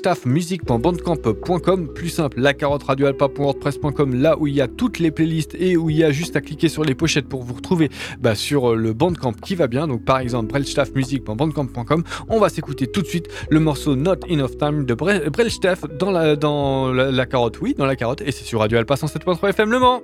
[0.00, 1.88] brelstaffmusic.bandcamp.com.
[1.88, 5.90] Plus simple, la carotte radioalpa.wordpress.com, là où il y a toutes les playlists et où
[5.90, 7.90] il y a juste à cliquer sur les pochettes pour vous retrouver
[8.20, 9.86] bah, sur le Bandcamp qui va bien.
[9.86, 12.04] Donc par exemple, brelstaffmusic.bandcamp.com.
[12.28, 16.36] On va s'écouter tout de suite le morceau Not Enough Time de Brelstaff dans la,
[16.36, 19.78] dans la, carotte, oui, dans la carotte, et c'est sur Radio Alpa 107.3 FM Le
[19.78, 20.02] Mans.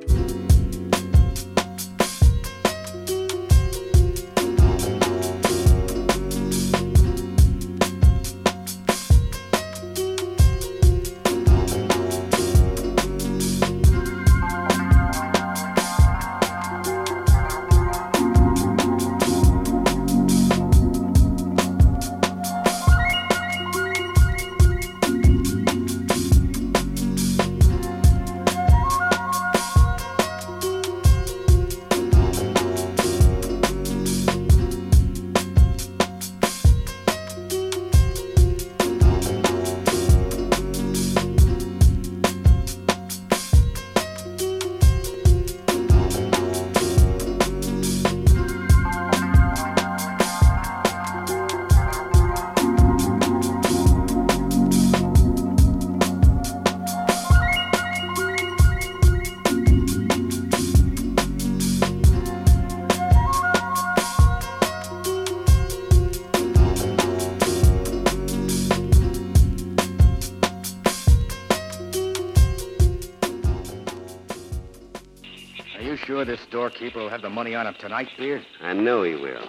[76.49, 78.45] Storekeeper will have the money on him tonight, Beard?
[78.61, 79.49] I know he will.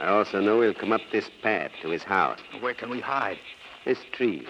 [0.00, 2.38] I also know he'll come up this path to his house.
[2.60, 3.38] Where can we hide?
[3.84, 4.46] This tree.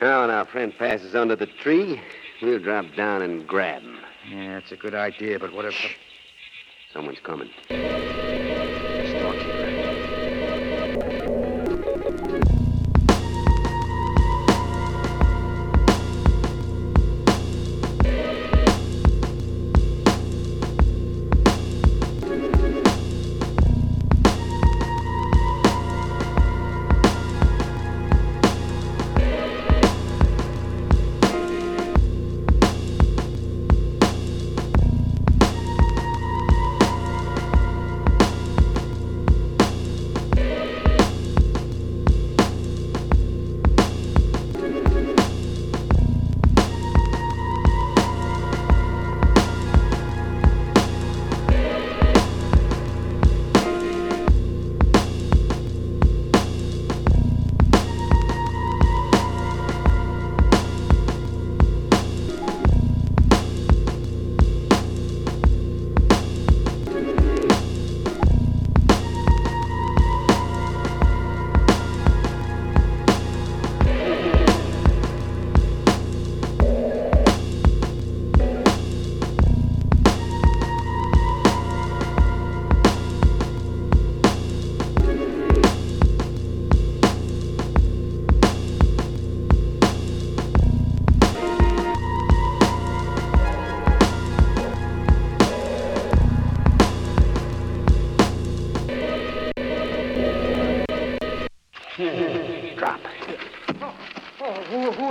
[0.00, 2.00] Now, when our friend passes under the tree,
[2.42, 3.98] we'll drop down and grab him.
[4.28, 5.74] Yeah, that's a good idea, but what if...
[5.74, 5.94] Shh.
[6.92, 7.50] Someone's coming.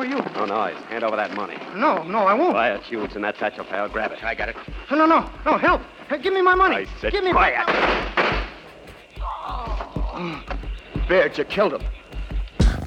[0.03, 1.57] Oh noise, hand over that money.
[1.75, 2.53] No, no, I won't.
[2.53, 3.03] Quiet, you.
[3.03, 3.87] It's in that satchel, pal.
[3.87, 4.23] Grab it.
[4.23, 4.55] I got it.
[4.89, 5.81] No, no, no, no, help.
[6.09, 6.75] Hey, give me my money.
[6.75, 7.67] I said give me quiet.
[7.67, 8.47] My...
[11.07, 11.81] Baird, you killed him.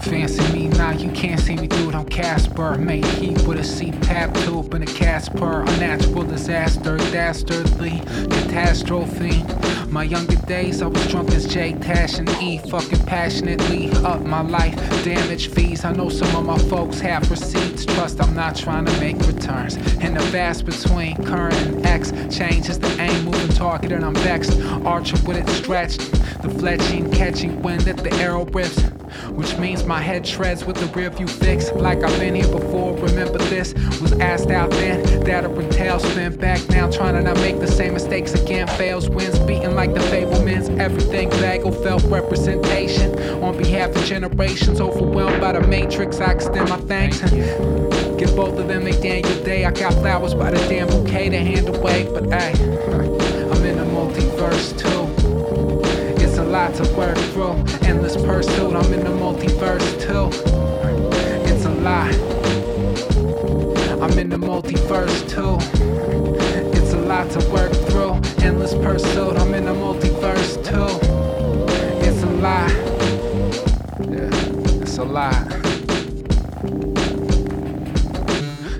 [0.04, 2.76] Fancy me, nah, you can't see me through, don't Casper.
[2.76, 5.62] Made heat with a CPAP tube and a Casper.
[5.62, 9.42] A natural disaster, dastardly catastrophe.
[9.88, 12.58] My younger days, I was drunk as J, Tash, and E.
[12.58, 14.74] Fucking passionately up my life.
[15.04, 15.84] Damage fees.
[15.84, 17.86] I know some of my folks have receipts.
[17.86, 19.76] Trust I'm not trying to make returns.
[20.02, 23.24] In the vast between current and X, changes the aim.
[23.24, 24.60] Moving target, and I'm vexed.
[24.84, 26.00] Archer with it stretched.
[26.42, 28.82] The fletching, catching wind at the arrow rips.
[29.30, 31.74] Which means my head treads with the rear view fixed.
[31.76, 33.74] Like I've been here before, remember this?
[34.00, 36.90] Was asked out then, that and tail spin back now.
[36.90, 38.66] Trying to not make the same mistakes again.
[38.66, 40.78] Fails, wins, beating like the Fablemans.
[40.78, 43.18] Everything bagel felt representation.
[43.42, 47.20] On behalf of generations overwhelmed by the matrix, I extend my thanks.
[48.18, 49.64] Give both of them a Daniel Day.
[49.64, 52.08] I got flowers by the damn bouquet to hand away.
[52.12, 55.03] But hey, I'm in the multiverse too.
[56.54, 57.64] Lot to work through.
[57.82, 60.28] Endless pursuit, I'm in the multiverse too.
[61.50, 62.14] It's a lot.
[64.00, 65.58] I'm in the multiverse too.
[66.78, 68.20] It's a lot to work through.
[68.46, 70.96] Endless pursuit, I'm in the multiverse too.
[72.06, 72.70] It's a lot.
[74.08, 75.43] Yeah, it's a lot.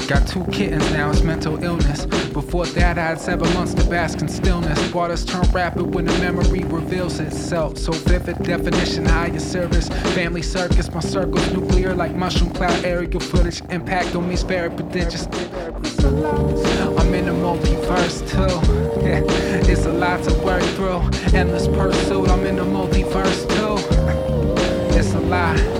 [0.06, 2.04] Got two kittens now, it's mental illness.
[2.34, 4.92] Before that, I had seven months to bask in stillness.
[4.92, 7.78] Waters turn rapid when the memory reveals itself.
[7.78, 9.88] So vivid definition, higher service.
[10.14, 13.62] Family circus, my circle's nuclear like mushroom cloud aerial footage.
[13.70, 15.26] Impact on me's very prodigious.
[15.26, 19.06] I'm in the multiverse too.
[19.06, 19.22] Yeah,
[19.70, 21.00] it's a lot to work through.
[21.32, 24.98] Endless pursuit, I'm in the multiverse too.
[24.98, 25.73] It's a lot.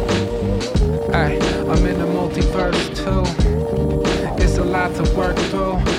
[4.95, 5.94] To work through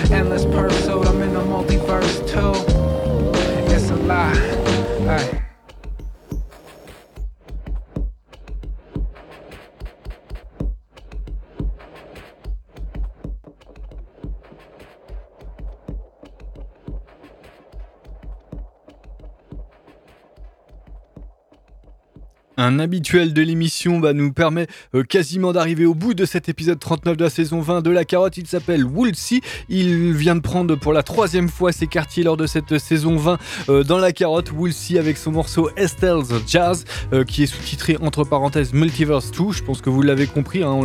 [22.66, 27.16] Un habituel de l'émission nous permet euh, quasiment d'arriver au bout de cet épisode 39
[27.16, 28.38] de la saison 20 de La Carotte.
[28.38, 29.41] Il s'appelle Woolsey.
[29.70, 33.38] Il vient de prendre pour la troisième fois ses quartiers lors de cette saison 20
[33.70, 34.51] euh, dans La Carotte.
[34.51, 39.51] Woolsey avec son morceau Estelle's Jazz euh, qui est sous-titré entre parenthèses Multiverse 2.
[39.51, 40.63] Je pense que vous l'avez compris.
[40.63, 40.80] Hein,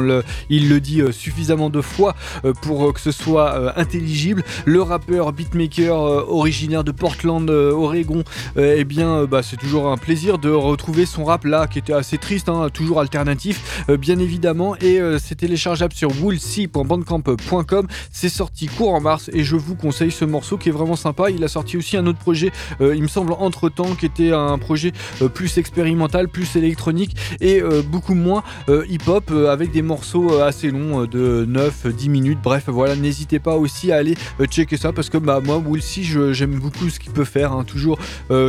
[0.50, 2.14] il le dit suffisamment de fois
[2.60, 4.44] pour que ce soit intelligible.
[4.66, 5.94] Le rappeur beatmaker
[6.28, 8.22] originaire de Portland, Oregon,
[8.58, 12.18] eh bien, bah, c'est toujours un plaisir de retrouver son rap là qui était assez
[12.18, 14.76] triste, hein, toujours alternatif, euh, bien évidemment.
[14.76, 17.86] Et euh, c'est téléchargeable sur woolsey.bandcamp.com.
[18.12, 21.30] C'est sorti court en mars et je vous conseille ce morceau qui est vraiment sympa.
[21.30, 22.50] Il a sorti aussi un autre projet,
[22.80, 24.92] euh, il me semble entre temps, qui était un projet
[25.34, 32.08] plus expérimental, plus électronique et beaucoup moins hip-hop avec des morceaux assez longs de 9-10
[32.08, 32.38] minutes.
[32.42, 34.14] Bref, voilà, n'hésitez pas aussi à aller
[34.46, 37.52] checker ça parce que bah, moi, Woolsey, je- j'aime beaucoup ce qu'il peut faire.
[37.52, 37.64] hein.
[37.64, 37.98] Toujours,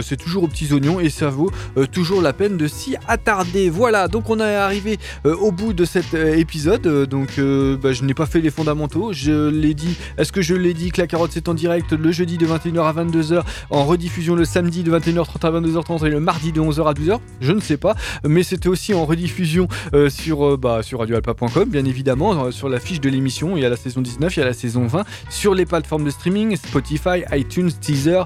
[0.04, 1.52] c'est toujours aux petits oignons et ça vaut
[1.92, 3.70] toujours la peine de s'y attarder.
[3.70, 6.88] Voilà, donc on est arrivé euh, au bout de cet euh, épisode.
[6.88, 7.40] Euh, donc
[7.82, 9.12] bah, je n'ai pas fait les fondamentaux.
[9.12, 9.98] Je l'ai dit.
[10.18, 12.84] Est-ce que je l'ai dit que la carotte c'est en direct le jeudi de 21h
[12.84, 16.88] à 22h, en rediffusion le samedi de 21h30 à 22h30 et le mardi de 11h
[16.88, 17.96] à 12h Je ne sais pas.
[18.26, 19.68] Mais c'était aussi en rediffusion
[20.10, 23.58] sur, bah, sur radioalpa.com, bien évidemment, sur la fiche de l'émission.
[23.58, 26.06] Il y a la saison 19, il y a la saison 20 sur les plateformes
[26.06, 28.24] de streaming Spotify, iTunes, Teaser,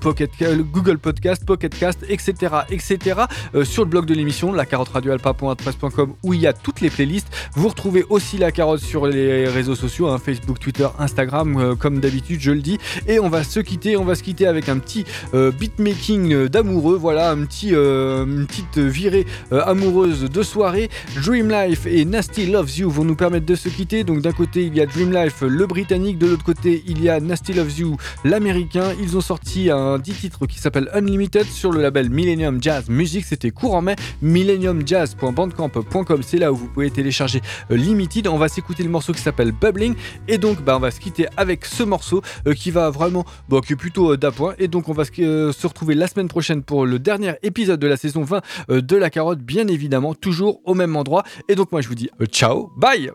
[0.00, 0.30] Pocket,
[0.72, 2.54] Google Podcast, Pocket Cast, etc.
[2.70, 3.20] etc.
[3.64, 4.21] Sur le blog de l'émission,
[4.54, 7.28] la carotte radioalpa.wordpress.com où il y a toutes les playlists.
[7.54, 12.00] Vous retrouvez aussi la carotte sur les réseaux sociaux, hein, Facebook, Twitter, Instagram, euh, comme
[12.00, 12.78] d'habitude, je le dis.
[13.06, 15.04] Et on va se quitter, on va se quitter avec un petit
[15.34, 20.90] euh, beatmaking euh, d'amoureux, voilà, un petit, une petite virée amoureuse de soirée.
[21.24, 24.04] Dream Life et Nasty Loves You vont nous permettre de se quitter.
[24.04, 27.08] Donc d'un côté il y a Dream Life, le britannique, de l'autre côté il y
[27.08, 28.92] a Nasty Loves You, l'américain.
[29.00, 33.24] Ils ont sorti un 10 titres qui s'appelle Unlimited sur le label Millennium Jazz Music.
[33.24, 33.96] C'était court en mai.
[34.20, 37.40] millenniumjazz.bandcamp.com, c'est là où vous pouvez télécharger
[37.70, 38.28] euh, Limited.
[38.28, 39.94] On va s'écouter le morceau qui s'appelle Bubbling.
[40.28, 43.24] Et donc bah, on va se quitter avec ce morceau euh, qui va vraiment,
[43.64, 44.54] qui est plutôt euh, d'appoint.
[44.58, 47.96] Et donc on va se, retrouver la semaine prochaine pour le dernier épisode de la
[47.96, 48.40] saison 20
[48.70, 51.24] euh, de La Carotte, bien évidemment, toujours au même endroit.
[51.48, 53.10] Et donc moi je vous dis ciao, bye